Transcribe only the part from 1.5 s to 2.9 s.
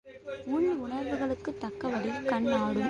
தக்கபடி கண் ஆடும்.